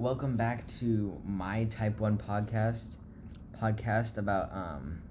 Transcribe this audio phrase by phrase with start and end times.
[0.00, 2.96] welcome back to my Type One podcast.
[3.60, 5.02] Podcast about um,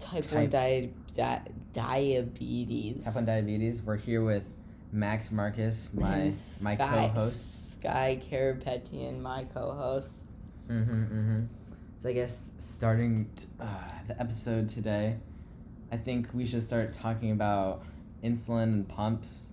[0.00, 3.04] Type, Type- 1 di- di- diabetes.
[3.04, 3.82] type one diabetes.
[3.82, 4.42] We're here with
[4.90, 7.72] Max Marcus, my my Sky- co-host.
[7.74, 10.24] Sky Karapetian, my co-host.
[10.68, 11.40] Mm-hmm, mm-hmm.
[11.98, 13.66] So I guess starting t- uh,
[14.08, 15.18] the episode today,
[15.92, 17.84] I think we should start talking about
[18.24, 19.50] insulin and pumps.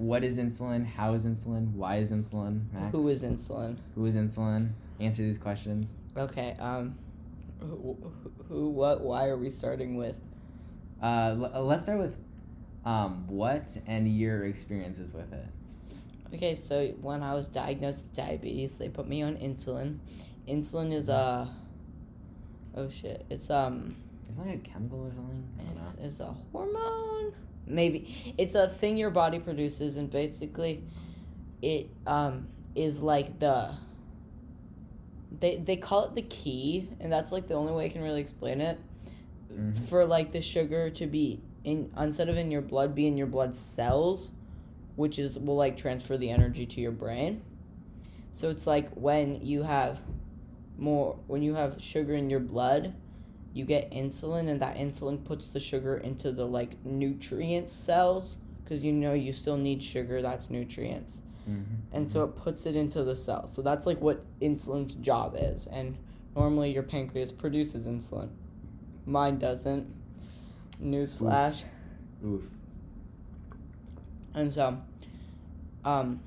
[0.00, 0.86] What is insulin?
[0.86, 1.74] How is insulin?
[1.74, 2.72] Why is insulin?
[2.72, 2.90] Max?
[2.90, 3.76] Who is insulin?
[3.94, 4.70] who is insulin?
[4.98, 5.92] Answer these questions.
[6.16, 6.96] Okay, um,
[7.60, 7.98] who,
[8.48, 10.16] who, what, why are we starting with?
[11.02, 12.16] Uh, l- let's start with
[12.86, 15.46] um, what and your experiences with it.
[16.34, 19.98] Okay, so when I was diagnosed with diabetes, they put me on insulin.
[20.48, 21.46] Insulin is a,
[22.74, 23.96] oh shit, it's um,
[24.40, 25.46] that like a chemical or something?
[25.76, 26.04] It's, know.
[26.04, 27.34] it's a hormone.
[27.70, 30.82] Maybe it's a thing your body produces, and basically,
[31.62, 33.74] it um is like the.
[35.38, 38.20] They they call it the key, and that's like the only way I can really
[38.20, 38.78] explain it.
[39.52, 39.78] Mhm.
[39.88, 43.26] For like the sugar to be in instead of in your blood, be in your
[43.26, 44.30] blood cells,
[44.96, 47.42] which is will like transfer the energy to your brain.
[48.32, 50.00] So it's like when you have
[50.78, 52.94] more when you have sugar in your blood,
[53.52, 58.82] you get insulin and that insulin puts the sugar into the like nutrient cells because
[58.82, 61.20] you know you still need sugar that's nutrients.
[61.48, 61.64] Mhm.
[61.92, 63.52] and so it puts it into the cells.
[63.52, 65.66] So that's like what insulin's job is.
[65.68, 65.96] And
[66.36, 68.28] normally your pancreas produces insulin.
[69.06, 69.86] Mine doesn't.
[70.82, 71.62] Newsflash.
[72.24, 72.42] Oof.
[74.34, 74.78] and so
[75.84, 76.20] um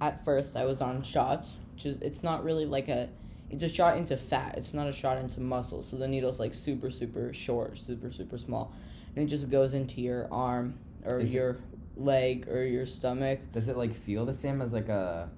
[0.00, 3.08] at first i was on shots which is it's not really like a
[3.50, 6.54] it's a shot into fat it's not a shot into muscle so the needle's like
[6.54, 8.72] super super short super super small
[9.16, 11.58] and it just goes into your arm or Is it- your
[11.96, 15.28] leg or your stomach Does it like feel the same as like a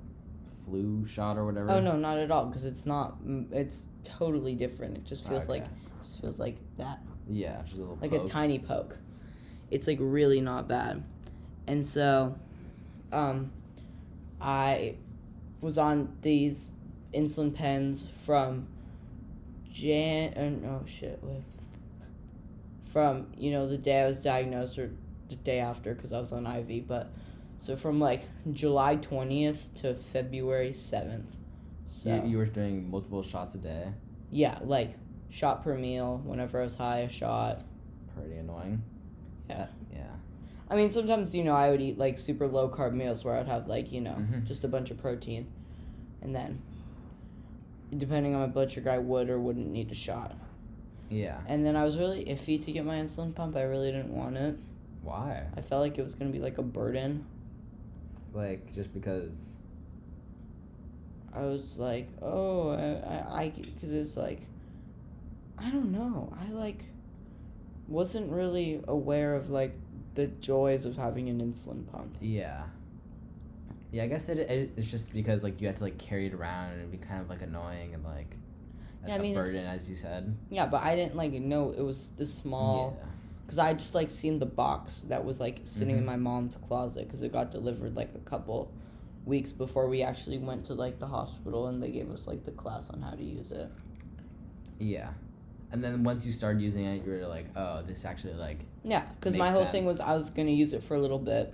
[0.65, 1.71] flu shot or whatever?
[1.71, 5.49] oh no not at all because it's not mm, it's totally different it just feels
[5.49, 5.65] like
[6.05, 8.25] just feels like that Yeah, just a little like poke.
[8.25, 8.99] a tiny poke.
[9.71, 11.03] It's like really not bad.
[11.69, 12.37] And so
[13.13, 13.51] um
[14.41, 14.97] I
[15.61, 16.71] was on these
[17.15, 18.67] insulin pens from
[19.71, 21.43] Jan or no shit, wait.
[22.85, 24.91] From, you know, the day I was diagnosed or
[25.29, 27.11] the day after cuz I was on IV, but
[27.59, 31.37] so from like July 20th to February 7th.
[31.87, 33.89] So You, you were doing multiple shots a day.
[34.31, 34.91] yeah, like
[35.31, 37.63] shot per meal whenever I was high, a shot.
[38.15, 38.83] Pretty annoying.
[39.49, 39.69] Yeah.
[39.93, 40.03] Yeah.
[40.69, 43.47] I mean, sometimes you know I would eat like super low carb meals where I'd
[43.49, 44.45] have like you know Mhm.
[44.45, 45.47] just a bunch of protein,
[46.21, 46.61] and then
[47.97, 50.35] depending on my blood sugar, I would or wouldn't need a shot.
[51.11, 51.39] Yeah.
[51.47, 53.57] And then I was really iffy to get my insulin pump.
[53.57, 54.57] I really didn't want it.
[55.03, 55.45] Why?
[55.57, 57.27] I felt like it was gonna be like a burden.
[58.33, 59.37] Like just because.
[61.35, 64.41] I was like, oh, I, I, because it's like,
[65.57, 66.31] I don't know.
[66.39, 66.85] I like
[67.89, 69.75] wasn't really aware of like
[70.15, 72.17] the joys of having an insulin pump.
[72.21, 72.65] Yeah.
[73.93, 76.35] Yeah, I guess it, it it's just because like you had to like carry it
[76.35, 78.35] around and it'd be kind of like annoying and like
[79.03, 80.35] that's Yeah, I mean, a burden as you said.
[80.51, 82.97] Yeah, but I didn't like know it was this small.
[82.99, 83.07] Yeah.
[83.49, 86.07] Cause I just like seen the box that was like sitting in Mhm.
[86.07, 88.73] my mom's closet because it got delivered like a couple
[89.27, 92.51] weeks before we actually went to like the hospital and they gave us like the
[92.53, 93.71] class on how to use it.
[94.79, 95.11] Yeah.
[95.71, 99.05] And then once you started using it, you were like, oh, this actually like Yeah,
[99.21, 100.01] because my whole thing was.
[100.01, 101.53] I was gonna use it for a little bit,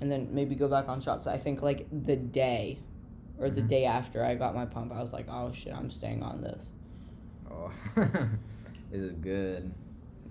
[0.00, 1.26] and then maybe go back on shots.
[1.26, 2.78] I think like the day,
[3.38, 3.68] or the Mhm.
[3.68, 6.70] day after I got my pump, I was like, oh shit, I'm staying on this.
[7.50, 7.70] oh
[8.92, 9.72] is it good?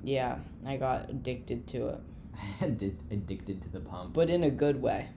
[0.03, 1.99] Yeah, I got addicted to it,
[2.61, 4.13] Addicted addicted to the pump.
[4.13, 5.07] but in a good way.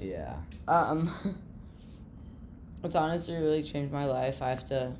[0.00, 0.36] yeah.
[0.68, 1.10] Um,
[2.84, 4.42] it's honestly really changed my life.
[4.42, 4.92] I have to,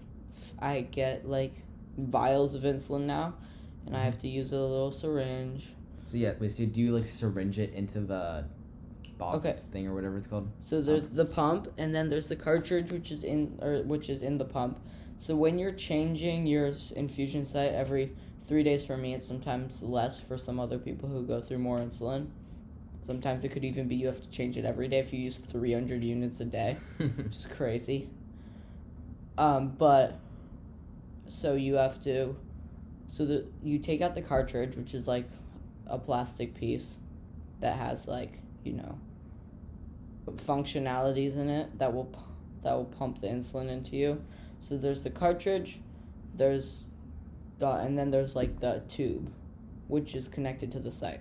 [0.59, 1.53] I get like
[1.99, 3.35] vials of insulin now,
[3.87, 5.73] and I have to use a little syringe.
[6.07, 8.45] So yeah, wait, so do you like syringe it into the
[9.19, 9.53] box Okay.
[9.73, 10.51] thing or whatever it's called?
[10.59, 14.23] So there's the pump, and then there's the cartridge, which is in or which is
[14.23, 14.81] in the pump.
[15.17, 20.21] So when you're changing your infusion site every three days for me, it's sometimes less
[20.21, 22.27] for some other people who go through more insulin.
[23.03, 25.39] Sometimes it could even be you have to change it every day if you use
[25.39, 28.09] 300 units a day, which is crazy.
[29.37, 30.19] Um, but
[31.27, 32.37] so you have to,
[33.11, 35.29] so the you take out the cartridge, which is like
[35.87, 36.97] a plastic piece
[37.61, 38.99] that has like you know
[40.33, 42.13] functionalities in it that will
[42.63, 44.23] that will pump the insulin into you.
[44.61, 45.81] So there's the cartridge,
[46.35, 46.85] there's
[47.59, 49.31] the and then there's like the tube,
[49.89, 51.21] which is connected to the site.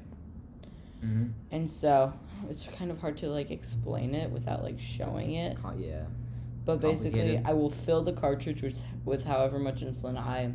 [1.01, 2.13] hmm And so
[2.49, 5.57] it's kind of hard to like explain it without like showing it.
[5.61, 6.05] Co- Yeah.
[6.65, 10.53] But basically, I will fill the cartridge with, with however much insulin I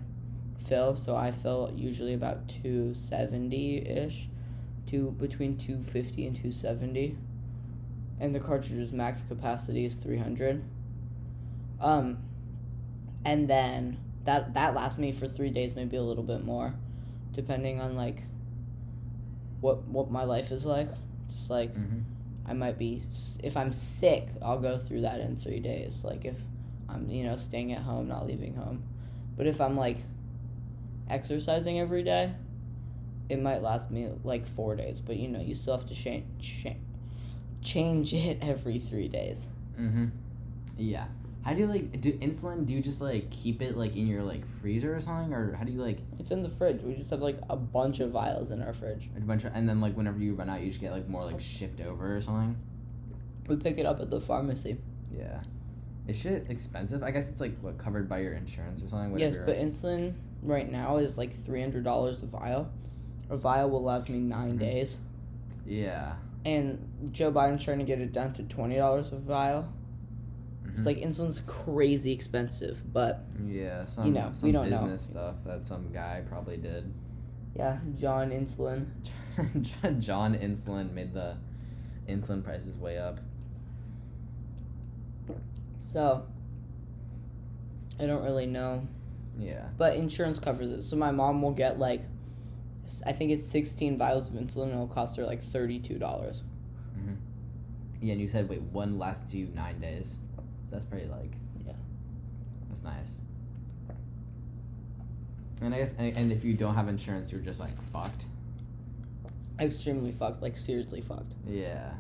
[0.57, 0.97] fill.
[0.97, 4.31] So I fill usually about 270 ish,
[4.87, 7.17] to between 250 and 270.
[8.21, 10.63] And the cartridge's max capacity is 300.
[11.81, 12.19] Um,
[13.25, 16.75] and then that that lasts me for three days, maybe a little bit more,
[17.33, 18.23] depending on like
[19.61, 20.89] what what my life is like.
[21.31, 22.01] Just like Mm-hmm.
[22.49, 23.03] I might be
[23.43, 26.03] if I'm sick, I'll go through that in 3 days.
[26.03, 26.43] Like if
[26.89, 28.83] I'm, you know, staying at home, not leaving home.
[29.37, 29.99] But if I'm like
[31.11, 32.33] exercising every day,
[33.29, 36.25] it might last me like 4 days, but you know, you still have to change
[36.41, 36.79] change,
[37.63, 39.49] change it every 3 days.
[39.79, 40.07] Mm-hmm.
[40.77, 41.07] Yeah.
[41.43, 42.67] How do you like do insulin?
[42.67, 45.65] Do you just like keep it like in your like freezer or something, or how
[45.65, 46.83] do you like It's in the fridge.
[46.83, 49.09] We just have like a bunch of vials in our fridge.
[49.17, 51.25] a bunch of and then like whenever you run out, you just get like more
[51.25, 52.57] like shipped over or something?
[53.49, 54.77] We pick it up at the pharmacy.
[55.17, 55.41] Yeah.
[56.07, 57.03] Is shit expensive?
[57.03, 59.19] I guess it's like what covered by your insurance or something.
[59.19, 60.13] Yes, but insulin
[60.43, 62.71] right now is like $300 a vial.
[63.31, 64.59] A vial will last me 9 Mhm.
[64.59, 64.99] days.
[65.67, 66.15] yeah.
[66.45, 69.73] And Joe Biden's trying to get it down to twenty dollars a vial.
[70.73, 70.87] It's Mhm.
[70.87, 74.77] like insulin's crazy expensive, but yeah, some know, we don't know.
[74.77, 76.93] business stuff that some guy probably did.
[77.55, 78.87] yeah, John Insulin.
[80.01, 81.37] John Insulin made the
[82.09, 83.19] insulin prices way up.
[85.81, 86.27] So
[87.99, 88.87] I don't really know,
[89.39, 89.67] Yeah.
[89.77, 90.83] but insurance covers it.
[90.85, 92.03] So my mom will get like,
[93.07, 96.43] I think it's sixteen vials of insulin, and it'll cost her like thirty two dollars.
[96.95, 97.15] hmm
[98.01, 100.17] Yeah, and you said wait, one lasts you nine days,
[100.65, 101.33] so that's pretty like.
[101.67, 101.73] Yeah.
[102.69, 103.17] That's nice.
[105.61, 108.25] And I guess, and, and if you don't have insurance, you're just like fucked.
[109.59, 111.35] Extremely fucked, like seriously fucked.
[111.47, 111.91] Yeah.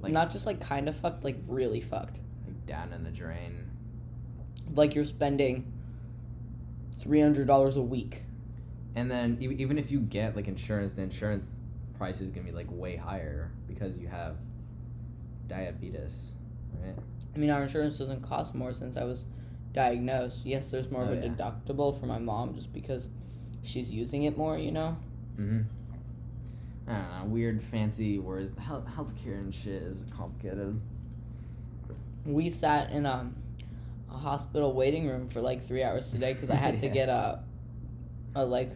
[0.00, 2.18] Like Not just like kind of fucked, like really fucked.
[2.46, 3.70] like down in the drain.
[4.74, 5.70] Like you're spending
[6.98, 8.22] three hundred dollars a week.
[8.96, 11.60] And then e- even if you get like insurance, the insurance
[11.96, 14.36] price is gonna be like way higher because you have
[15.46, 16.32] diabetes,
[16.82, 16.94] right?
[17.34, 19.24] I mean, our insurance doesn't cost more since I was
[19.72, 20.44] diagnosed.
[20.44, 21.28] Yes, there's more Oh, of a yeah.
[21.28, 23.08] deductible for my mom just because
[23.62, 24.96] she's using it more, you know?
[25.38, 25.60] Mm-hmm.
[26.88, 28.56] I don't know, weird fancy words.
[28.58, 30.80] Health healthcare and shit is complicated.
[32.24, 33.30] We sat in a,
[34.10, 37.40] a hospital waiting room for like three hours today because I had to get a,
[38.34, 38.70] a like,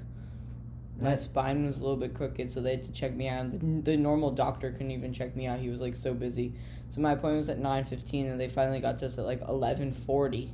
[1.00, 3.50] my spine was a little bit crooked, so they had to check me out.
[3.52, 6.52] The, the normal doctor couldn't even check me out; he was like so busy.
[6.91, 9.41] So my appointment was at nine fifteen, and they finally got to us at like
[9.49, 10.52] eleven forty.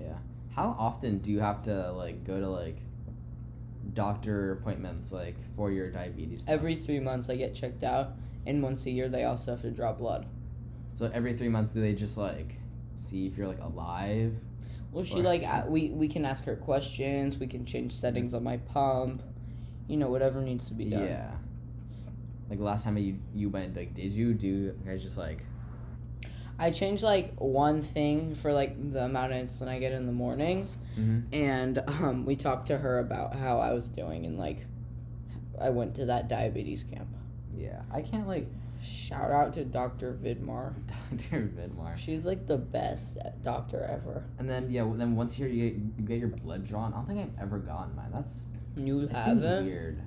[0.00, 0.14] Yeah.
[0.54, 2.78] How often do you have to like go to like
[3.94, 6.42] doctor appointments like for your diabetes?
[6.42, 6.54] Stuff?
[6.54, 8.12] Every three months, I get checked out,
[8.46, 10.26] and once a year, they also have to draw blood.
[10.94, 12.56] So every three months, do they just like
[12.94, 14.34] see if you're like alive?
[14.90, 17.38] Well, she Or- like we we can ask her questions.
[17.38, 19.22] We can change settings on my pump.
[19.88, 21.02] You know, whatever needs to be done.
[21.04, 21.30] Yeah.
[22.50, 25.44] Like last time you you went, like, did you do you guys just like?
[26.60, 30.12] I changed like one thing for like the amount of insulin I get in the
[30.12, 31.32] mornings, Mm-hmm.
[31.34, 34.66] and um, we talked to her about how I was doing, and like
[35.60, 37.08] I went to that diabetes camp.
[37.56, 38.46] Yeah, I can't like
[38.80, 40.16] Shout out to Dr.
[40.22, 40.72] Vidmar.
[41.10, 41.50] Dr.
[41.52, 41.98] Vidmar.
[41.98, 44.24] She's like the best doctor ever.
[44.38, 46.92] And then yeah, then once here you get, you get your blood drawn.
[46.92, 48.10] I don't think I've ever gotten mine.
[48.12, 48.44] That's
[48.78, 49.66] You seems haven't?
[49.66, 49.98] weird.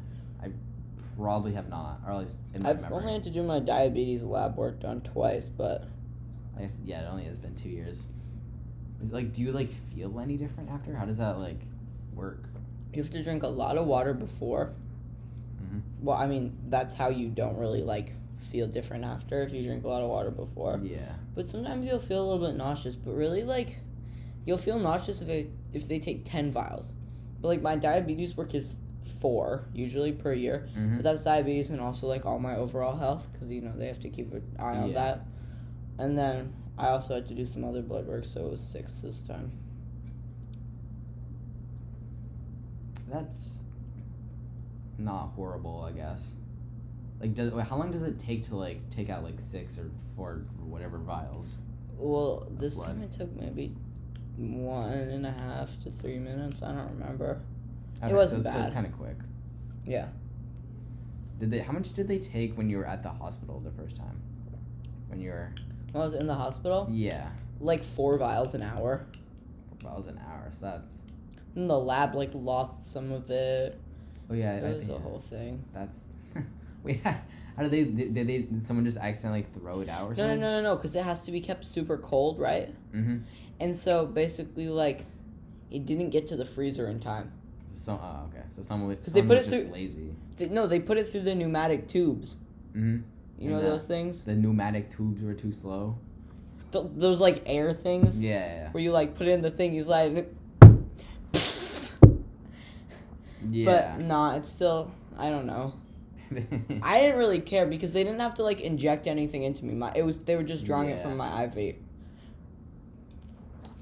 [0.42, 0.50] I
[1.18, 2.98] probably have not, or at least in my I've memory.
[3.00, 5.86] only had to do my diabetes lab work done twice, but
[6.58, 8.08] I guess yeah, it only has been two years.
[9.02, 10.94] Is like, do you like feel any different after?
[10.96, 11.60] How does that like
[12.14, 12.44] work?
[12.94, 14.74] you have to drink a lot of water before.
[15.64, 15.82] Mhm.
[16.02, 19.86] Well, I mean, that's how you don't really like feel different after if you drink
[19.86, 20.80] a lot of water before.
[20.84, 21.14] Yeah.
[21.36, 23.78] But sometimes you'll feel a little bit nauseous, but really like
[24.46, 26.94] you'll feel nauseous if they if they take 10 vials.
[27.42, 28.80] But like my diabetes work is
[29.20, 30.70] 4 usually per year.
[30.78, 30.98] Mm-hmm.
[30.98, 34.00] But that's diabetes and also like all my overall health cuz you know they have
[34.02, 34.94] to keep an eye on Yeah.
[34.94, 35.26] that.
[35.98, 39.02] And then I also had to do some other blood work, so it was 6
[39.02, 39.52] this time.
[43.10, 43.64] That's
[44.98, 46.32] not horrible, I guess.
[47.20, 50.30] Like, does, how long does it take to like take out like six or four
[50.30, 51.58] or whatever vials?
[51.98, 53.76] Well, this time it took maybe
[54.38, 56.64] one and a half to three minutes.
[56.64, 57.42] I don't remember.
[58.04, 58.74] Okay, wasn't so, So it's bad.
[58.74, 59.18] kind of quick.
[59.86, 60.08] Yeah.
[61.40, 61.60] Did they?
[61.60, 64.22] How much did they take when you were at the hospital the first time?
[65.08, 65.54] When you were,
[65.92, 69.06] When I was in the hospital, yeah, like four vials an hour.
[69.70, 70.50] four vials an hour.
[70.52, 71.00] So that's.
[71.56, 73.78] And the lab like lost some of it.
[74.30, 75.64] Oh yeah, It I, was yeah, a whole thing.
[75.74, 76.06] That's.
[76.84, 77.22] we had.
[77.58, 77.84] how did they?
[77.84, 78.24] Did, they?
[78.24, 81.04] Did someone just accidentally throw it out or No, no, no, no, no, because it
[81.04, 82.74] has to be kept super cold, right?
[82.94, 83.18] Mm-hmm.
[83.60, 85.06] And so basically, like,
[85.70, 87.32] it didn't get to the freezer in time.
[87.70, 88.44] So, oh, okay.
[88.50, 90.16] So someone 'Cause they put was it through- lazy.
[90.50, 92.36] No, they put it through the pneumatic tubes.
[92.76, 93.02] Mm-hmm.
[93.40, 94.24] You know And, uh, those things?
[94.24, 95.98] The pneumatic tubes were too slow.
[96.72, 98.30] Th- those like air things Yeah.
[98.46, 100.34] yeah, where you like put in the thing, and it
[103.50, 103.66] Yeah.
[103.66, 105.74] But nah, it's still I don't know.
[106.84, 109.74] I didn't really care because they didn't have to like inject anything into me.
[109.74, 111.76] My it was they were just drawing it from my IV.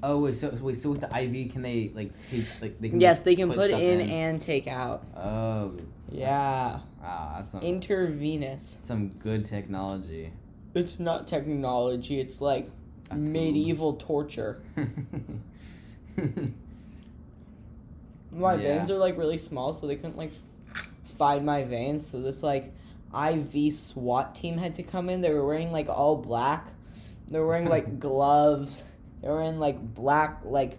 [0.02, 3.00] Oh wait, so wait, so with the IV, can they like take like they can?
[3.00, 5.04] Yes, like, they can put, stuff in, and take out.
[5.16, 5.76] Oh.
[6.12, 8.78] Yeah, Wow, ah, that's some intravenous.
[8.82, 10.32] some good technology.
[10.74, 12.18] It's not technology.
[12.20, 12.68] It's like
[13.10, 14.60] A medieval torture.
[18.32, 18.58] My Yeah.
[18.78, 20.32] veins are like really small, so they couldn't like
[21.04, 22.06] find my veins.
[22.06, 22.72] So this like
[23.14, 25.20] IV SWAT team had to come in.
[25.20, 26.68] They were wearing like all black.
[27.28, 28.84] They were wearing like gloves.
[29.22, 30.78] They were in like black like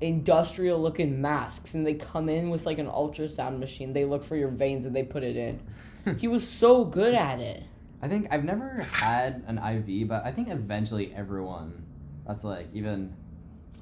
[0.00, 3.92] industrial looking masks, and they come in with like an ultrasound machine.
[3.92, 5.60] They look for your veins and they put it in.
[6.18, 7.62] He was so good at it.
[8.02, 11.84] I think I've never had an IV, but I think eventually everyone
[12.26, 13.14] that's like even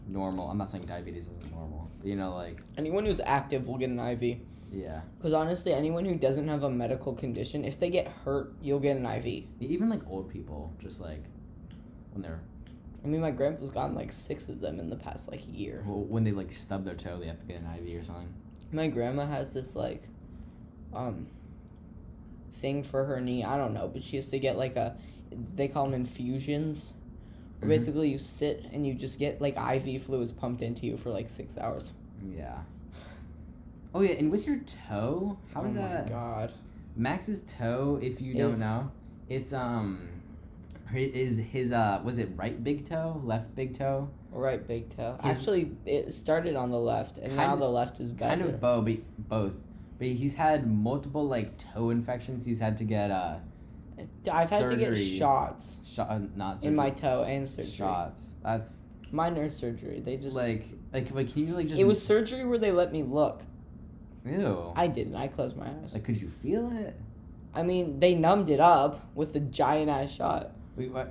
[0.06, 0.50] normal.
[0.50, 1.90] I'm not saying diabetes isn't normal.
[1.98, 4.36] But, you know, like Anyone who's active will get an IV.
[4.70, 8.80] yeah, Because honestly, anyone who doesn't have a medical condition, if they get hurt, you'll
[8.80, 9.44] get an IV.
[9.60, 11.24] even like old people, just like
[12.12, 12.42] when they're
[13.02, 15.82] I mean, my grandpa's gotten like six of them in the past like year.
[15.86, 18.32] well, when they like stub their toe, they have to get an IV or something.
[18.72, 20.02] My grandma has this like,
[20.92, 21.26] um,
[22.52, 23.44] thing for her knee.
[23.44, 24.96] I don't know, but she used to get like a,
[25.54, 26.92] they call them infusions.
[27.62, 27.68] Mhm.
[27.68, 31.28] basically you sit and you just get like IV fluids pumped into you for like
[31.28, 31.92] six hours.
[32.34, 32.58] Yeah.
[33.94, 36.04] Oh yeah, and with your toe, how is oh that?
[36.06, 36.52] My God.
[36.96, 38.90] Max's toe, if you Is- don't know,
[39.28, 40.08] it's um,
[40.94, 44.10] is his uh, was it right big toe, left big toe?
[44.30, 45.18] Right, big toe.
[45.22, 48.36] His- Actually, it started on the left, and now Kind the left is better.
[48.42, 49.60] Kind of both, but both.
[49.98, 52.44] But he's had multiple like toe infections.
[52.44, 53.36] He's had to get uh,
[54.32, 57.70] I've had to get shots shot, uh, not surgery, in my toe and surgery.
[57.72, 58.34] shots.
[58.42, 58.78] That's
[59.12, 60.00] Minor surgery.
[60.00, 62.92] They just like like like can you like just It was surgery where they let
[62.92, 63.42] me look.
[64.24, 64.72] ew.
[64.76, 65.16] I didn't.
[65.16, 65.92] I closed my eyes.
[65.94, 66.98] like could you feel it?
[67.52, 70.52] I mean, they numbed it up with the giant ass shot.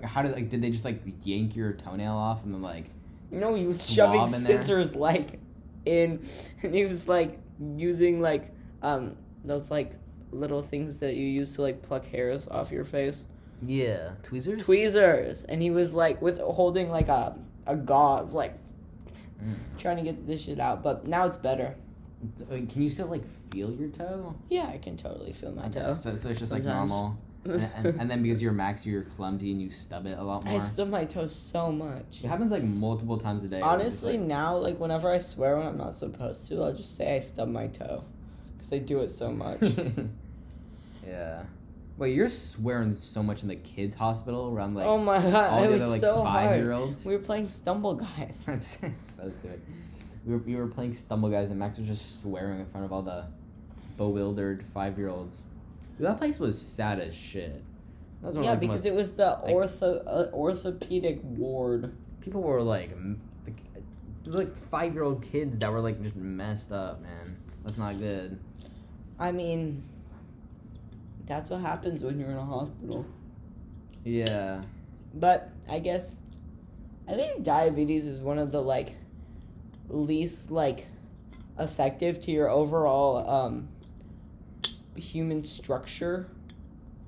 [0.03, 2.85] How did like did they just like yank your toenail off and then like
[3.31, 4.61] You know, he was shoving there?
[4.61, 5.39] scissors like
[5.85, 6.25] in,
[6.63, 7.39] and he was like
[7.77, 9.91] using like um those like
[10.31, 13.25] little things that you use to like pluck hairs off your face,
[13.65, 14.61] yeah tweezers?
[14.61, 18.53] tweezers, and he was like with holding like a a gauze like
[19.41, 19.55] Mm.
[19.77, 20.83] trying to get this shit out.
[20.83, 21.73] But now it's better.
[22.41, 23.23] Uh, Can you still like
[23.53, 24.35] feel your toe?
[24.49, 25.93] Yeah, I can totally feel my Okay, toe.
[25.93, 27.17] So, so it's just like normal.
[27.45, 30.43] And, and, and then because you're max, you're clumsy and you stub it a lot
[30.45, 30.55] more.
[30.55, 32.23] I stub my toe so much.
[32.23, 33.61] it happens like multiple times a day.
[33.61, 36.61] where it's just, Honestly, like- now like whenever I swear when I'm not supposed to,
[36.63, 38.03] I'll just say I stub my toe,
[38.57, 39.61] because I do it so much.
[41.07, 41.43] yeah.
[41.97, 45.63] Wait, you're swearing so much in the kids' hospital around like oh my god, all
[45.63, 46.59] it was other like so five hard.
[46.59, 47.05] year olds.
[47.05, 48.43] We were playing Stumble Guys.
[48.47, 49.61] That's so stupid.
[50.25, 52.93] We were, we were playing Stumble Guys and Max was just swearing in front of
[52.93, 53.25] all the
[53.97, 55.43] bewildered five year olds.
[55.99, 57.61] That place was sad as shit.
[58.21, 61.93] That was Yeah, like, because most- it was the like- ortho uh, orthopedic ward.
[62.21, 62.91] people were like,
[63.45, 63.61] like
[64.25, 67.37] like five year old kids that were like just messed up, man.
[67.63, 68.37] That's not good.
[69.19, 69.83] I mean,
[71.25, 73.05] that's what happens when you're in a hospital.
[74.03, 74.61] Yeah.
[75.13, 76.13] But I guess
[77.07, 78.95] I think diabetes is one of the like
[79.89, 80.87] least like
[81.57, 83.67] effective to your overall um
[84.99, 86.27] human structure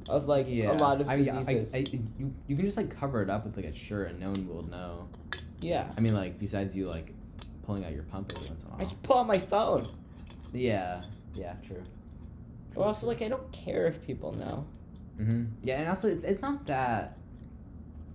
[0.10, 0.72] of like Yeah.
[0.72, 1.76] a lot of I, I- diseases.
[1.76, 1.80] I,
[2.20, 4.48] you, you can just like cover it up with like a shirt and no one
[4.48, 5.08] will know.
[5.62, 5.92] yeah.
[5.98, 7.14] I mean, like besides you like
[7.64, 8.82] pulling out your pump every once in a I while.
[8.82, 9.86] I just pull out my phone.
[10.54, 11.02] Yeah.
[11.36, 11.54] Yeah.
[11.66, 11.84] True.
[12.74, 14.66] But also like I don't care if people know.
[15.18, 17.18] hmm Yeah, and also it's it's not that.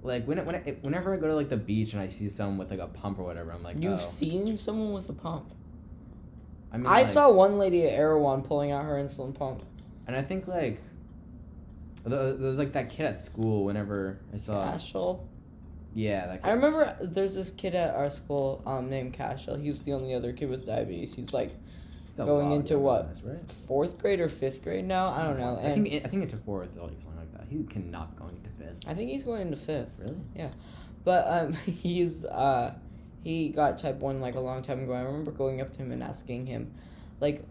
[0.02, 2.28] Like when it, when it, whenever I go to like the beach and I see
[2.28, 4.02] someone with like a pump or whatever, I'm like, You've oh.
[4.02, 5.52] seen someone with a pump.
[6.73, 9.63] I mean, I like- saw one lady at Erewhon pulling out her insulin pump.
[10.07, 10.81] and I think like
[12.05, 13.65] there was like that kid at school.
[13.65, 15.27] Whenever I saw, Cashel.
[15.95, 16.49] yeah, that kid.
[16.49, 19.57] I remember there's this kid at our school um, named Cashel.
[19.57, 21.15] He was the only other kid with diabetes.
[21.15, 21.51] He's like
[22.17, 23.15] going into what?
[23.25, 23.51] right?
[23.51, 25.09] fourth grade or fifth grade now.
[25.09, 25.59] I don't know.
[25.59, 27.47] I think I think into fourth or something like that.
[27.51, 28.81] He cannot going into fifth.
[28.87, 29.99] I think he's going into fifth.
[29.99, 30.17] Really?
[30.37, 30.51] Yeah,
[31.05, 32.73] but um, he's uh,
[33.26, 34.92] he got type one like a long time ago.
[34.92, 36.73] I remember going up to him and asking him,
[37.18, 37.42] like,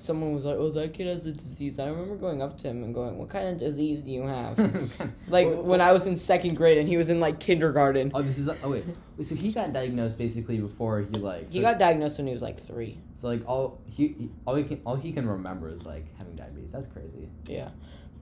[0.00, 2.82] someone was like, "Oh, that kid has a disease." I remember going up to him
[2.82, 4.58] and going, "What kind of disease do you have?"
[5.28, 8.12] like Well, when I was in second grade and he was in like kindergarten.
[8.14, 8.48] Oh, this is.
[8.48, 8.86] Oh wait.
[9.18, 11.50] Wait, So he got diagnosed basically before he like.
[11.50, 12.98] He so, got diagnosed when he was like three.
[13.12, 16.34] So like all he, he all he can all he can remember is like having
[16.34, 16.72] diabetes.
[16.72, 17.28] That's crazy.
[17.44, 17.68] Yeah,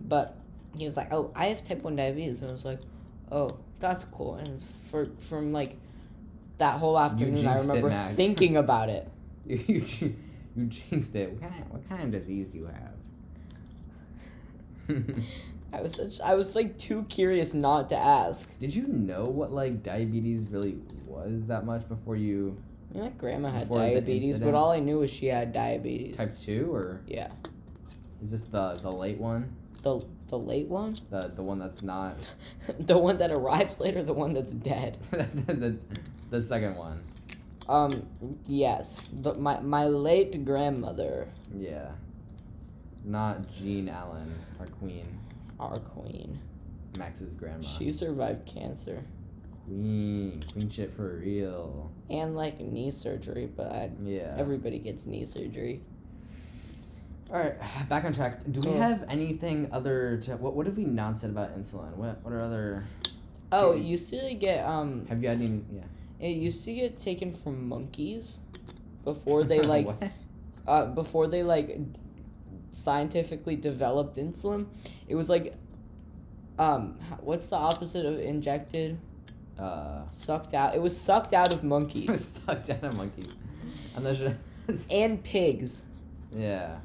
[0.00, 0.36] but
[0.76, 2.80] he was like, "Oh, I have type one diabetes," and I was like,
[3.30, 5.76] "Oh, that's cool." And for from like
[6.62, 9.08] that whole afternoon, I jinxed it, remember thinking about it.
[9.46, 9.56] You
[10.00, 10.16] you,
[10.56, 11.32] you jinxed it.
[11.32, 12.94] What kind of what kind of disease do you have?
[15.72, 18.56] I was such, I was like too curious not to ask.
[18.60, 22.56] Did you know what like diabetes really was that much before you
[22.90, 26.14] I mean, my grandma had diabetes, but all I knew was she had diabetes.
[26.16, 27.32] type two or Yeah,
[28.22, 29.56] is this the the late one?
[29.82, 32.16] The the late one, The the one that's not
[32.78, 34.96] the one that arrives later, the one that's dead.
[35.10, 35.76] the,
[36.30, 37.02] the second one.
[37.68, 37.90] Um,
[38.46, 41.90] yes, but my my late grandmother, Yeah.
[43.04, 45.18] Not Jean Allen, our queen,
[45.58, 46.38] our queen,
[46.98, 47.62] Max's grandma.
[47.66, 49.02] she survived cancer
[49.66, 51.90] queen, queen shit for real.
[52.10, 54.34] and like knee surgery, but Yeah.
[54.38, 55.82] everybody gets knee surgery.
[57.30, 57.54] All right,
[57.88, 58.40] back on track.
[58.50, 60.54] Do we have anything other to what?
[60.54, 61.94] What have we not said about insulin?
[61.96, 62.84] What What are other?
[63.50, 65.62] Oh, you used to get um, Have you had any?
[65.72, 65.82] Yeah.
[66.20, 68.40] it used to get taken from monkeys
[69.04, 69.88] before they like
[70.66, 72.00] uh, before they like d-
[72.70, 74.66] scientifically developed insulin,
[75.06, 75.54] it was like,
[76.58, 78.98] um, what's the opposite of injected?
[79.58, 80.74] Uh, Sucked out.
[80.74, 83.34] It was sucked out of monkeys sucked out of monkeys.
[83.94, 84.34] I'm not sure.
[84.90, 85.82] and pigs,
[86.34, 86.78] yeah.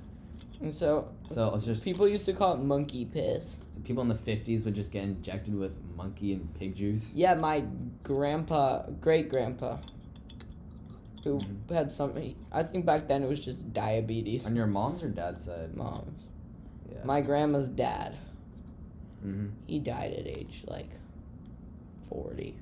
[0.61, 3.59] And so So it's just people used to call it monkey piss.
[3.71, 7.11] so people in the '50s would just get injected with monkey and pig juice.
[7.13, 7.63] Yeah, my
[8.03, 9.77] grandpa, great grandpa,
[11.23, 11.69] who Mhm.
[11.71, 12.35] had something.
[12.51, 14.45] I think back then it was just diabetes.
[14.45, 15.75] On your mom's or dad's side?
[15.75, 16.23] Mom's.
[16.91, 17.03] Yeah.
[17.03, 18.15] My grandma's dad.
[19.21, 20.89] hmm He died at age like
[22.09, 22.55] forty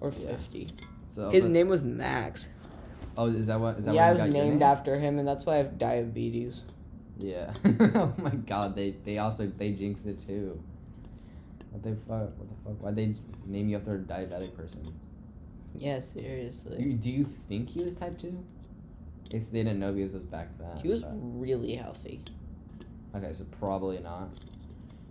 [0.00, 0.14] or Yeah.
[0.28, 0.68] fifty.
[1.14, 2.50] So His but- name was Max.
[3.16, 3.78] Oh, is that what?
[3.78, 4.62] Is that yeah, I was named name?
[4.62, 6.62] after him, and that's why I have diabetes.
[7.18, 7.52] Yeah.
[7.64, 10.60] oh my god, they they also they jinxed it too.
[11.70, 12.38] What the fuck?
[12.38, 12.82] What the fuck?
[12.82, 13.14] Why'd they
[13.46, 14.82] name you after a diabetic person?
[15.76, 16.80] Yeah, seriously.
[16.80, 18.38] You, do you think he was type two?
[19.28, 20.76] Guess they didn't know because it was back then.
[20.82, 22.20] He was but- really healthy.
[23.14, 24.28] okay, so probably not.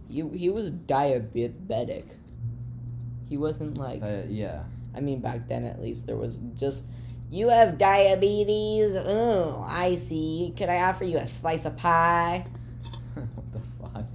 [0.09, 2.05] He he was diabetic.
[3.29, 4.03] He wasn't like.
[4.03, 4.63] Uh, yeah.
[4.95, 6.83] I mean, back then at least there was just.
[7.29, 8.95] You have diabetes.
[8.95, 10.53] Oh, I see.
[10.55, 12.45] Could I offer you a slice of pie?
[13.13, 14.05] what the fuck?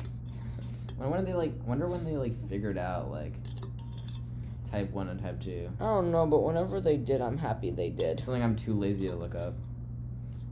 [0.96, 1.52] When when they like?
[1.66, 3.32] Wonder when they like figured out like
[4.70, 5.70] type one and type two.
[5.80, 8.22] I don't know, but whenever they did, I'm happy they did.
[8.22, 9.54] Something I'm too lazy to look up.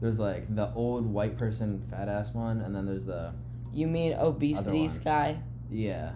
[0.01, 3.33] There's like the old white person fat ass one, and then there's the
[3.73, 5.39] You mean obesity sky?
[5.71, 6.11] yeah,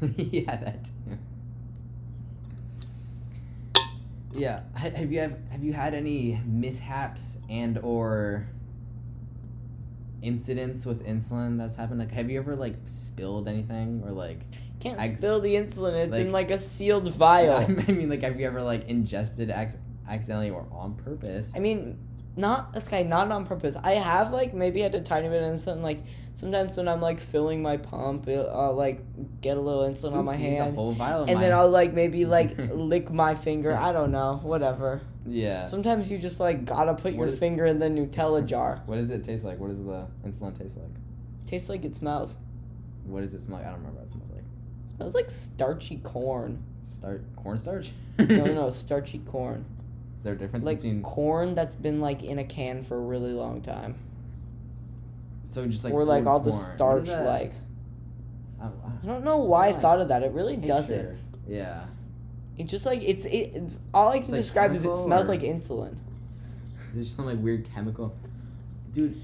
[0.16, 0.84] yeah that.
[0.84, 1.18] Too.
[4.34, 8.46] Yeah, have you have have you had any mishaps and or
[10.22, 11.98] incidents with insulin that's happened?
[11.98, 14.40] Like, have you ever like spilled anything or like?
[14.80, 15.94] Can't Ex- spill the insulin.
[16.06, 17.56] It's in like- like a sealed vial.
[17.88, 21.54] I mean, like, have you ever like ingested ac- accidentally or on purpose?
[21.56, 21.98] I mean,
[22.36, 23.76] not this guy, not on purpose.
[23.82, 25.82] I have like maybe had a tiny bit of insulin.
[25.82, 26.00] Like
[26.34, 29.02] sometimes when I'm like filling my pump, it, I'll like
[29.42, 31.52] get a little insulin on my hand, whole vial of and then.
[31.52, 33.76] I'll like maybe like lick my finger.
[33.76, 35.02] I don't know, whatever.
[35.26, 35.66] yeah.
[35.66, 38.82] Sometimes you just like gotta put your What is- finger in the Nutella jar.
[38.86, 39.58] What does it taste like?
[39.58, 40.86] What does the insulin taste like?
[41.46, 42.38] Tastes like it smells.
[43.04, 43.66] What does it smell like?
[43.66, 44.44] I don't remember what it smells like.
[44.96, 46.62] smells like starchy corn.
[46.82, 47.90] Start cornstarch?
[48.18, 49.64] No, no, no, starchy corn.
[50.22, 53.00] Is there a difference Like between corn that's been like in a can for a
[53.00, 53.96] really long time,
[55.42, 56.62] so just like or like all the corn.
[56.62, 57.26] What starch that?
[57.26, 57.52] like.
[58.60, 60.22] I, I don't know why I thought of that.
[60.22, 61.18] It really Hey, doesn't.
[61.48, 61.86] Yeah.
[62.56, 63.64] It just like it's it.
[63.92, 65.96] All I can like describe is it smells or- like insulin.
[66.94, 68.14] There's just some like weird chemical.
[68.92, 69.20] Dude.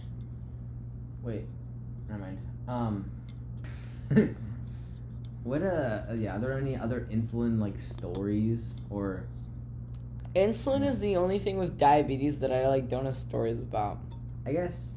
[1.22, 1.44] Wait.
[2.08, 2.38] Never mind.
[2.66, 3.10] Um.
[5.44, 6.34] what uh yeah?
[6.34, 9.22] Are there any other insulin like stories or?
[10.38, 13.98] Insulin is the only thing with diabetes that I like don't have stories about.
[14.46, 14.94] I guess.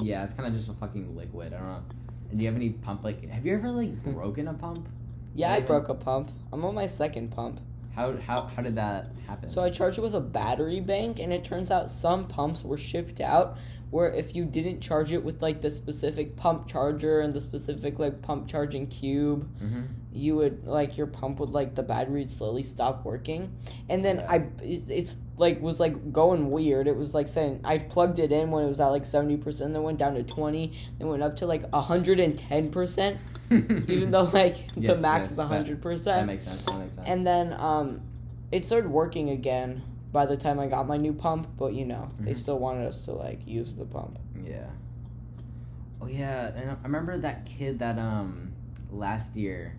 [0.00, 1.52] Yeah, it's kind of just a fucking liquid.
[1.52, 1.82] I don't know.
[2.30, 3.28] And do you have any pump like?
[3.28, 4.88] Have you ever like broken a pump?
[5.34, 6.30] Yeah, I broke a pump.
[6.52, 7.60] I'm on my second pump.
[7.94, 9.50] How how how did that happen?
[9.50, 12.78] So I charged it with a battery bank, and it turns out some pumps were
[12.78, 13.58] shipped out
[13.90, 17.98] where if you didn't charge it with like the specific pump charger and the specific
[17.98, 19.82] like pump charging cube, hmm
[20.14, 23.50] you would like your pump would like the battery would slowly stop working
[23.88, 24.26] and then Yeah.
[24.32, 28.30] i it's, it's like was like going weird it was like saying i plugged it
[28.30, 31.36] in when it was at like 70% then went down to 20 then went up
[31.36, 33.18] to like 110%
[33.88, 36.62] even though like the max yes, is that- 100% that makes sense.
[36.62, 37.08] That makes sense.
[37.08, 38.00] and then um
[38.50, 42.08] it started working again by the time i got my new pump but you know
[42.20, 42.36] they Mhm.
[42.36, 44.66] still wanted us to like use the pump Yeah.
[46.02, 48.52] Oh yeah, and I remember that kid that um
[48.90, 49.76] last year.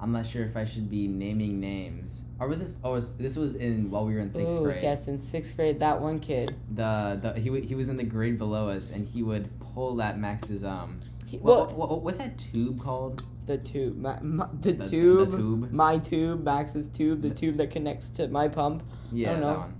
[0.00, 2.22] I'm not sure if I should be naming names.
[2.40, 2.76] Or was this?
[2.84, 4.82] Oh, was, this was in while we were in sixth Ooh, grade.
[4.82, 8.38] yes in sixth grade that one kid The the he he was in the grade
[8.38, 11.00] below us, and he would pull at Max's um.
[11.26, 13.24] he, What, well what, what, what's that tube called?
[13.46, 15.72] the tube my, my, the, The- the tube tube.
[15.72, 19.46] my tube max's tube the tube that connects to my pump Yeah, know.
[19.48, 19.74] that one.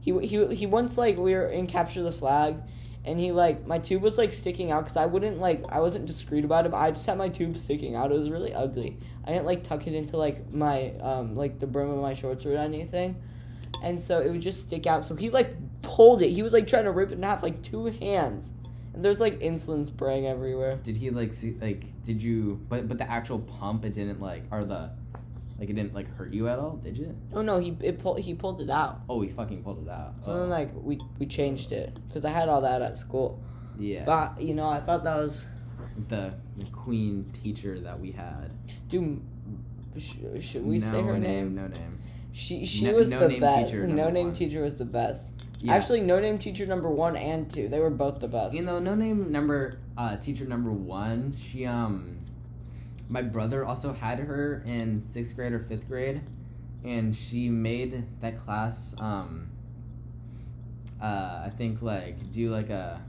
[0.00, 2.54] he he he once like we were in capture the flag
[3.08, 6.04] and he like my tube was like sticking out because i wouldn't like i wasn't
[6.06, 8.10] discreet about it but i just had my tube sticking out.
[8.10, 8.96] It was really ugly.
[9.24, 12.46] I didn't like tuck it into like my um like the brim of my shorts
[12.46, 13.16] or anything.
[13.82, 15.04] And so it would just stick out.
[15.04, 16.30] So he like pulled it.
[16.30, 18.52] He was like trying to rip it in half like two hands.
[18.94, 20.76] And there's like insulin spraying everywhere.
[20.82, 22.02] Did he like see like?
[22.04, 22.60] Did you?
[22.68, 24.90] But but the actual pump, it didn't like or the,
[25.58, 27.14] like it didn't like hurt you at all, did you?
[27.34, 30.14] oh no he it pulled he pulled it out Oh, he fucking pulled it out.
[30.24, 30.38] so oh.
[30.40, 33.42] then like we we changed it because i had all that at school
[33.78, 34.04] yeah.
[34.04, 35.44] but you know i thought that was
[36.08, 38.50] the, the queen teacher that we had.
[38.88, 39.20] Do
[39.98, 41.54] sh- should we no say her name?
[41.56, 41.98] No name.
[42.32, 43.66] She she No- was no the name best.
[43.72, 44.34] teacher, no name one.
[44.34, 45.30] teacher was the best.
[45.60, 45.72] Yeah.
[45.74, 47.68] Actually, no name teacher number one and two.
[47.68, 48.54] They were both the best.
[48.54, 51.34] you know, no name number uh teacher number one.
[51.36, 52.18] She um,
[53.08, 56.20] my brother also had her in sixth grade or fifth grade,
[56.84, 59.50] and she made that class um.
[61.00, 63.00] Uh, I think like do like a.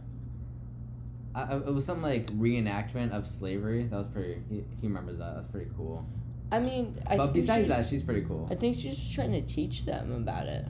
[1.36, 3.84] Uh, it was some like reenactment of slavery.
[3.84, 4.42] That was pretty.
[4.50, 5.36] He, he remembers that.
[5.36, 6.06] That's pretty cool.
[6.52, 8.48] I mean, I but besides she's- that, she's pretty cool.
[8.52, 10.66] I think she's just trying to teach them about it.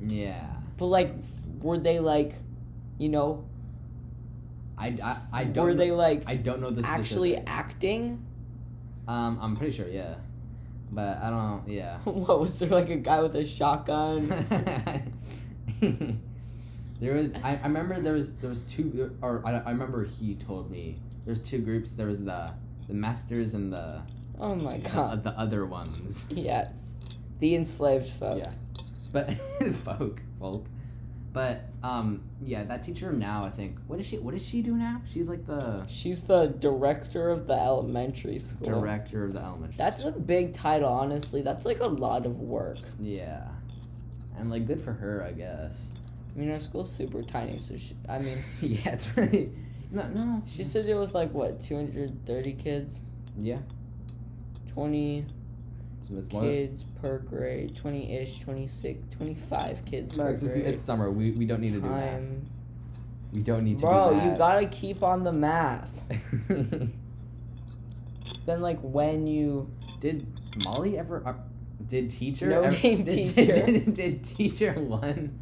[0.00, 0.46] Yeah.
[0.76, 1.12] But like,
[1.60, 2.34] were they like,
[2.98, 3.44] you know,
[4.78, 5.64] I, I, I don't.
[5.64, 7.50] were they like I don't know the actually specifics.
[7.52, 8.26] acting?
[9.08, 10.14] Um, I'm pretty sure, yeah,
[10.90, 11.68] but I don't.
[11.68, 11.98] Yeah.
[12.04, 14.28] what was there like a guy with a shotgun?
[17.00, 17.34] there was.
[17.36, 21.00] I, I remember there was there was two or I, I remember he told me
[21.24, 21.92] there's two groups.
[21.92, 22.52] There was the
[22.88, 24.02] the masters and the
[24.38, 25.24] oh my the, god!
[25.24, 26.26] the other ones.
[26.30, 26.96] Yes,
[27.38, 28.38] the enslaved folk.
[28.38, 28.50] Yeah.
[29.12, 29.32] But
[29.84, 30.66] folk folk.
[31.32, 34.74] But um yeah, that teacher now I think what does she what does she do
[34.74, 35.00] now?
[35.06, 38.80] She's like the She's the director of the elementary school.
[38.80, 39.76] director of the elementary.
[39.78, 41.42] That's a big title, honestly.
[41.42, 42.78] That's like a lot of work.
[42.98, 43.46] Yeah.
[44.38, 45.88] And like good for her, I guess.
[46.34, 49.52] I mean, our school's super tiny, so she, I mean, yeah, it's really
[49.90, 50.42] no no.
[50.46, 53.00] she said it was like what, 230 kids,
[53.36, 53.58] Yeah.
[54.74, 55.26] 20
[56.10, 56.42] So it's more.
[56.42, 60.66] kids per grade, 20-ish, 26, 25 kids per it's, grade.
[60.66, 61.10] it's summer.
[61.10, 62.22] We, we don't need to do math.
[63.32, 63.92] We don't need to do that.
[63.92, 66.02] Bro, do you gotta keep on the math.
[68.46, 69.70] Then, like, when you
[70.00, 70.26] did
[70.64, 71.22] Molly ever?
[71.24, 71.34] Uh,
[71.86, 72.48] did teacher?
[72.48, 73.66] No ever, name did, teacher.
[73.66, 75.38] Did, did, teacher one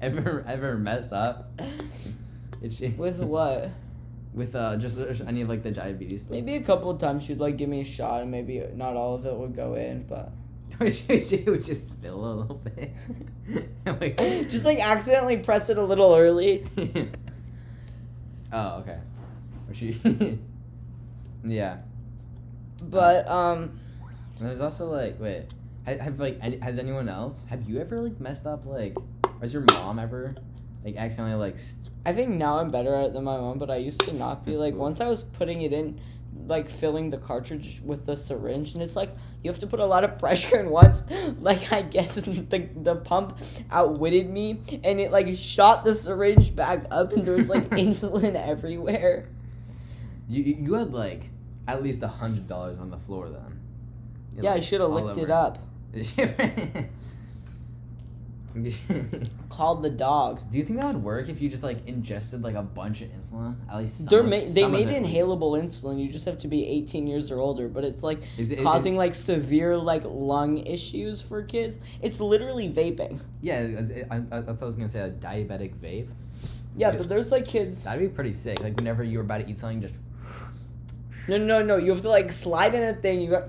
[0.00, 1.60] ever ever mess up?
[2.60, 3.70] Did she with what?
[4.36, 6.36] With uh just uh, any of like the diabetes stuff?
[6.36, 9.16] Maybe a couple of times she'd like give me a shot, and maybe not all
[9.16, 10.30] of it would go in, but
[10.94, 12.92] she would just spill a little bit.
[13.86, 14.18] like,
[14.50, 16.64] just like accidentally press it a little early.
[18.52, 18.98] oh, okay.
[19.68, 20.38] Or she.
[21.44, 21.78] yeah.
[22.82, 23.80] But um,
[24.38, 25.46] And there's also like, wait,
[25.86, 27.42] have, have like, any, has anyone else?
[27.48, 28.96] Have you ever like messed up like?
[29.40, 30.34] Has your mom ever
[30.86, 31.58] like accidentally like?
[31.58, 34.12] St- I think now I'm better at it than my mom, but I used to
[34.12, 34.56] not be.
[34.56, 36.00] Like once I was putting it in,
[36.46, 39.10] like filling the cartridge with the syringe, and it's like
[39.42, 41.02] you have to put a lot of pressure in once.
[41.40, 43.38] Like I guess the the pump
[43.70, 48.36] outwitted me, and it like shot the syringe back up, and there was like insulin
[48.36, 49.28] everywhere.
[50.28, 51.30] you you had like
[51.66, 53.60] at least a hundred dollars on the floor then.
[54.36, 55.58] You Yeah, I should have licked it up.
[59.48, 60.40] Called the dog.
[60.50, 63.08] Do you think that would work if you just like ingested like a bunch of
[63.08, 63.56] insulin?
[63.70, 66.00] At least some, They're ma- they made it inhalable insulin.
[66.02, 68.96] You just have to be 18 years or older, but it's like Is it- causing
[68.96, 71.78] like severe like lung issues for kids.
[72.02, 73.20] It's literally vaping.
[73.42, 75.00] Yeah, it- it- I, I, that's what I was gonna say.
[75.02, 76.08] A diabetic vape.
[76.76, 76.96] Yeah, Yeah.
[76.96, 77.82] but there's like kids.
[77.84, 78.60] That'd be pretty sick.
[78.60, 79.94] Like whenever you're about to eat something, just
[81.28, 81.76] No, no, no.
[81.76, 83.20] You have to like slide in a thing.
[83.20, 83.48] You got.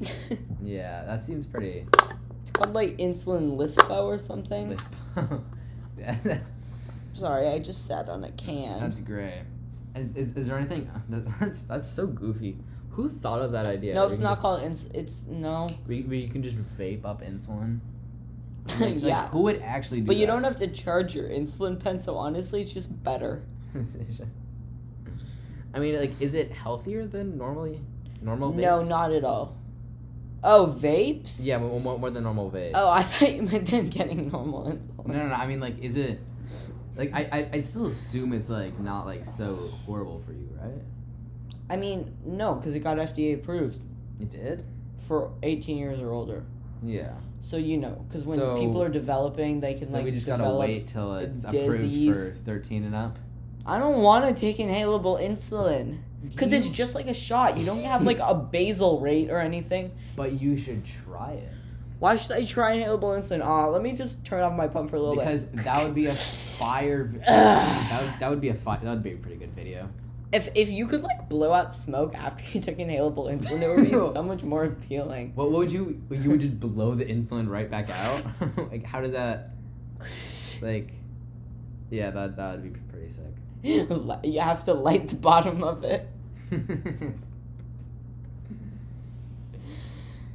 [0.62, 1.86] yeah, that seems pretty.
[2.54, 4.70] Called like insulin lispo or something.
[4.70, 4.94] lisp.
[5.98, 6.16] yeah,
[7.14, 8.80] Sorry, I just sat on a can.
[8.80, 9.42] that's great.
[9.94, 10.90] Is, is, is there anything
[11.40, 12.56] that's that's so goofy?
[12.90, 13.94] Who thought of that idea?
[13.94, 14.62] no, it's not just- called.
[14.62, 15.68] Ins- it's no.
[15.86, 17.80] We you, can just vape up insulin.
[18.80, 20.32] Like, like, yeah, who would actually do but you that?
[20.32, 21.98] don't have to charge your insulin pen.
[21.98, 23.42] So honestly, it's just better.
[25.74, 27.80] I mean, like, is it healthier than normally
[28.22, 28.52] normal?
[28.54, 28.60] Vapes?
[28.62, 29.54] No, not at all.
[30.46, 31.44] Oh, vapes.
[31.44, 32.72] Yeah, more, more, more than normal vape.
[32.74, 35.06] Oh, I thought you meant them getting normal insulin.
[35.08, 35.34] No, no, no.
[35.34, 36.20] I mean, like, is it?
[36.96, 40.82] Like, I, I, I'd still assume it's like not like so horrible for you, right?
[41.70, 43.80] I mean, no, because it got FDA approved
[44.20, 44.64] It did.
[44.98, 46.44] for 18 years or older.
[46.82, 47.14] Yeah.
[47.40, 50.26] So you know, because when So- people are developing, they can So like we just
[50.26, 52.08] gotta wait till it's disease.
[52.10, 53.18] approved for thirteen and up.
[53.66, 55.98] I don't want to take inhalable insulin
[56.30, 57.58] because it's just like a shot.
[57.58, 59.92] You don't have like a basal rate or anything.
[60.16, 61.52] But you should try it
[61.98, 63.44] Why should I try inhalable insulin?
[63.44, 65.52] Ah, let me just turn off my pump for a little because bit.
[65.52, 66.14] Because that would be a
[66.58, 67.04] fire.
[67.26, 69.88] that would, that would be a fi- that would be a pretty good video.
[70.32, 73.84] If if you could like blow out smoke after you took inhalable insulin, it would
[73.84, 75.32] be so much more appealing.
[75.36, 76.00] What, what would you?
[76.10, 78.22] You would just blow the insulin right back out.
[78.70, 79.50] like, how did that?
[80.60, 80.92] Like,
[81.90, 83.32] yeah, that that would be pretty sick.
[84.24, 86.08] you have to light the bottom of it.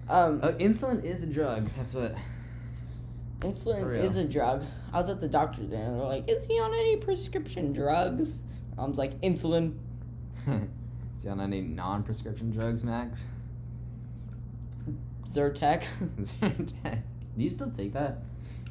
[0.09, 1.69] Um, Oh, insulin is a drug.
[1.77, 2.15] That's what.
[3.41, 4.63] Insulin is a drug.
[4.91, 8.41] I was at the doctor there, and they're like, "Is he on any prescription drugs?"
[8.75, 9.75] Mom's like, "Insulin."
[10.47, 13.25] Is he on any non-prescription drugs, Max?
[15.27, 15.83] Zyrtec.
[16.21, 17.01] Zyrtec.
[17.37, 18.19] Do you still take that?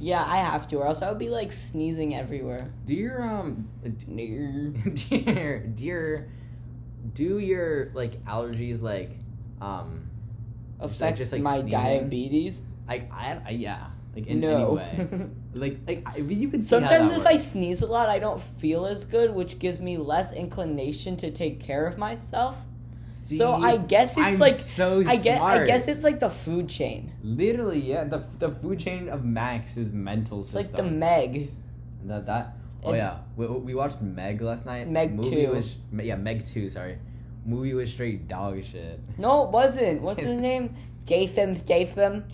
[0.00, 2.70] yeah, I have to, or else I would be like sneezing everywhere.
[2.86, 3.68] Do your um,
[4.06, 4.70] Near.
[5.08, 6.30] dear, dear,
[7.14, 9.10] do your like allergies like,
[9.60, 10.04] um,
[10.80, 11.70] Affect just, like, my sneezing?
[11.70, 12.68] diabetes.
[12.86, 14.76] like I, I yeah, like in no.
[14.76, 18.08] any way, like like I, you could see how Sometimes if I sneeze a lot,
[18.08, 22.64] I don't feel as good, which gives me less inclination to take care of myself.
[23.08, 26.68] so I guess it's I'm like so I guess I guess it's like the food
[26.68, 27.12] chain.
[27.22, 28.04] literally yeah.
[28.04, 31.50] The the food chain of Max is mental It's like the Meg.
[32.04, 32.54] That that.
[32.84, 34.88] Oh yeah, we, we watched Meg last night.
[34.88, 35.52] Meg Movie 2.
[35.52, 36.70] Was, yeah, Meg two.
[36.70, 36.98] Sorry,
[37.44, 39.00] movie was straight dog shit.
[39.18, 40.02] No, it wasn't.
[40.02, 40.76] What's his name?
[41.06, 42.24] Datham Statham.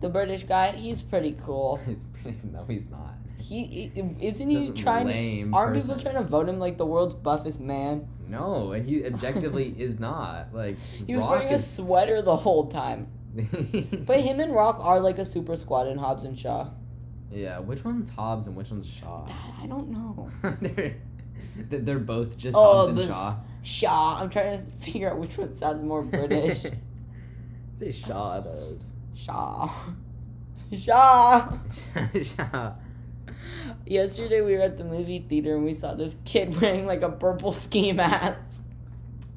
[0.00, 0.72] The British guy.
[0.72, 1.78] He's pretty cool.
[1.86, 3.14] He's pretty, no, he's not.
[3.38, 3.90] He
[4.20, 5.56] isn't he Just trying lame to?
[5.56, 8.06] Aren't people trying to vote him like the world's buffest man?
[8.28, 10.52] No, and he objectively is not.
[10.52, 13.08] Like He was Rock wearing a sweater the whole time.
[13.34, 16.68] But him and Rock are like a super squad in Hobbs and Shaw.
[17.32, 19.24] Yeah, which one's Hobbs and which one's Shaw?
[19.26, 20.30] That, I don't know.
[20.60, 20.94] they're
[21.80, 23.36] they're- both just Oh, Hobbs and Shaw.
[23.62, 24.18] Shaw.
[24.20, 26.62] I'm trying to figure out which one sounds more British.
[27.78, 28.92] Say Shaw does.
[29.14, 29.70] Shaw.
[30.76, 31.52] Shaw.
[32.22, 32.72] Shaw.
[33.86, 37.08] Yesterday we were at the movie theater and we saw this kid wearing like a
[37.10, 38.59] purple ski mask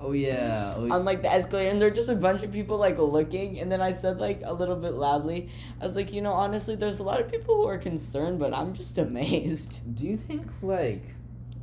[0.04, 0.74] Oh yeah.
[0.76, 3.60] Oh, on like the escalator and there were just a bunch of people like looking
[3.60, 6.76] and then I said like a little bit loudly, I was like, you know, honestly
[6.76, 9.96] there's a lot of people who are concerned, but I'm just amazed.
[9.96, 11.04] do you think like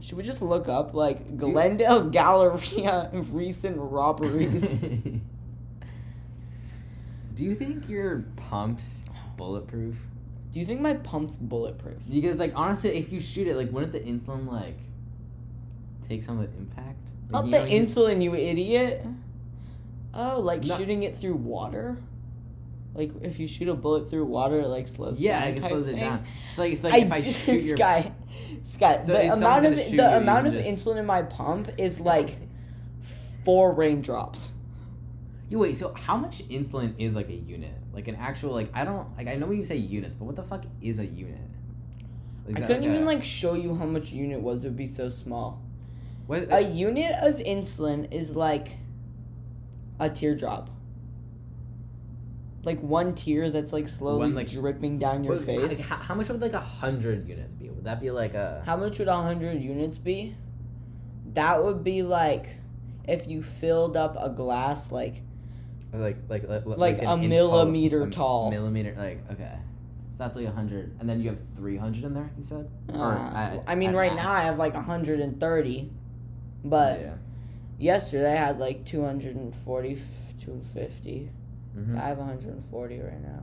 [0.00, 4.74] Should we just look up like Glendale Galleria recent robberies?
[7.34, 9.04] Do you think your pump's
[9.36, 9.96] bulletproof?
[10.52, 11.98] Do you think my pump's bulletproof?
[12.08, 14.76] Because like honestly, if you shoot it, like wouldn't the insulin like
[16.08, 17.09] take some of the impact?
[17.30, 19.06] Like, Not the insulin, you idiot.
[20.12, 20.76] Oh, like No.
[20.76, 21.98] shooting it through water?
[22.92, 25.94] Like if you shoot a bullet through water, it like slows Yeah, it slows it
[25.96, 26.24] down.
[26.52, 28.12] So like it's like I if I just, shoot your Sky,
[28.64, 32.00] Sky, So the amount of the you, amount of just- insulin in my pump is
[32.00, 32.36] like
[33.44, 34.48] four raindrops.
[35.48, 37.72] You wait, so how much insulin is like a unit?
[37.92, 40.34] Like an actual like I don't like I know when you say units, but what
[40.34, 41.38] the fuck is a unit?
[42.48, 44.64] Like, I couldn't a- even like show you how much unit was.
[44.64, 45.62] It would be so small.
[46.30, 48.78] What, A unit of insulin is like
[49.98, 50.70] a teardrop.
[52.62, 55.78] Like one tear that's like slowly One, like- dripping down your what- face.
[55.78, 57.68] Like, how, how much would like a hundred units be?
[57.68, 60.36] Would that be like a How much would a 100 units be?
[61.34, 62.58] That would be like
[63.08, 65.22] if you filled up a glass like
[65.92, 68.50] like like like, Like a millimeter a tall.
[68.52, 69.58] Millimeter like okay.
[70.12, 72.30] So that's like a hundred, and then you have three hundred in there.
[72.36, 72.70] You said?
[72.92, 74.22] Or uh, at- I mean right max?
[74.24, 75.90] now I have like 130
[76.64, 77.14] but yeah.
[77.78, 79.94] yesterday I had like 240
[80.40, 81.30] 250.
[81.76, 81.96] Mhm.
[82.00, 83.42] I have 140 right now.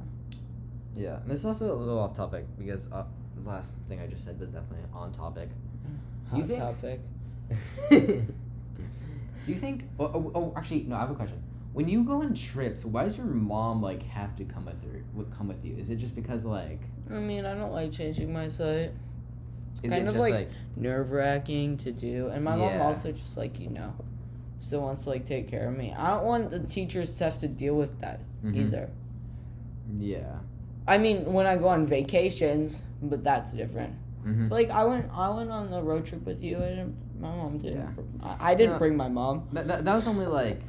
[0.95, 4.07] Yeah, and this is also a little off topic because uh, the last thing I
[4.07, 5.49] just said was definitely on topic.
[6.29, 7.01] Hot You think- topic.
[9.45, 9.85] Do you think?
[9.99, 10.95] Oh, oh, oh, actually, no.
[10.97, 11.41] I have a question.
[11.73, 15.03] When you go on trips, why does your mom like have to come with her?
[15.37, 15.75] Come with you?
[15.77, 16.81] Is it just because like?
[17.09, 18.91] I mean, I don't like changing my site.
[19.83, 23.37] Is Kind of just like- like, Nerve wracking to do, and my mom also just
[23.37, 23.93] like you know,
[24.57, 25.93] still wants to like take care of me.
[25.97, 28.55] I don't want the teachers to have to deal with that Mhm.
[28.55, 28.89] either.
[29.99, 30.39] Yeah.
[30.87, 33.93] I mean, when I go on vacations, but that's different.
[34.25, 34.49] Mm-hmm.
[34.49, 37.79] Like I went, I went on the road trip with you, and my mom didn't.
[37.79, 38.03] Yeah.
[38.39, 38.77] I, I didn't Yeah.
[38.79, 39.47] bring my mom.
[39.53, 40.61] That, that, that was only like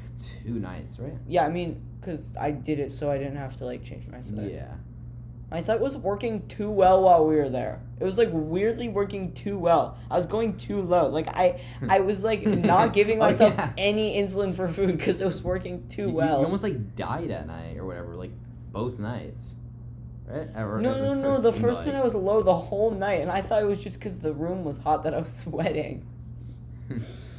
[0.45, 1.15] two nights, right?
[1.27, 4.21] Yeah, I mean, cause I did it so I didn't have to like change my
[4.21, 4.53] site.
[4.53, 4.75] Yeah.
[5.51, 7.81] My site was working too well while we were there.
[7.99, 9.97] It was like weirdly working too well.
[10.11, 11.09] I was going too low.
[11.09, 13.73] Like I, I was like not giving Oh, myself yeah.
[13.79, 16.39] any insulin for food because it was working too You- you- well.
[16.41, 18.33] You, almost like died at night or whatever, like
[18.73, 19.55] both nights,
[20.27, 20.49] right?
[20.55, 21.41] Or- no, no, no.
[21.41, 21.87] The first like.
[21.89, 24.35] one I was low the whole night, and I thought it was just because the
[24.35, 26.07] room was hot that I was sweating.
[26.91, 26.95] I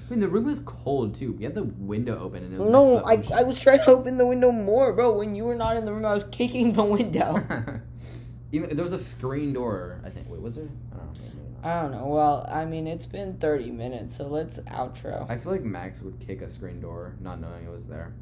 [0.09, 1.33] mean, the room was cold too.
[1.33, 2.71] We had the window open and it was.
[2.71, 5.15] No, I, I was trying to open the window more, bro.
[5.15, 7.79] When you were not in the room, I was kicking the window.
[8.49, 8.63] Ocean.
[8.65, 10.01] Even there was a screen door.
[10.03, 10.29] I think.
[10.29, 10.69] Wait, was there?
[10.93, 11.21] I don't know.
[11.61, 12.05] I don't know.
[12.07, 15.29] Well, I mean, it's been 30 minutes, so let's outro.
[15.29, 18.13] I feel like Max would kick a screen door, not knowing it was there.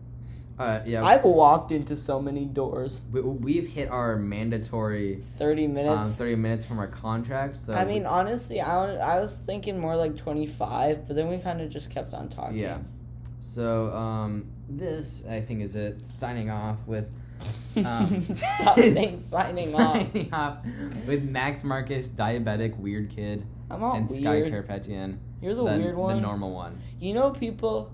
[0.58, 1.06] Uh, yeah.
[1.06, 3.02] I've walked into so many doors.
[3.12, 6.16] we, we've hit our mandatory 30 um, minutes.
[6.16, 7.58] thirty minutes from our contract.
[7.58, 11.38] So I we- mean, honestly, I, I was thinking more like 25, but then we
[11.38, 12.58] kind of just kept on talking.
[12.58, 12.80] Yeah.
[13.38, 16.04] So um, this I think is it.
[16.04, 17.08] Signing off with.
[17.86, 19.93] Um, Stop saying signing off.
[19.97, 20.58] signing off
[21.06, 24.67] with Max Marcus, diabetic weird kid, I'm not and Sky weird.
[24.67, 26.15] Carpetian, You're the, weird one.
[26.15, 26.82] the normal one.
[27.00, 27.91] You know, people.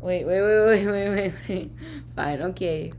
[0.00, 1.72] Wait, wait, wait, wait, wait, wait, wait.
[2.14, 2.92] Fine, okay.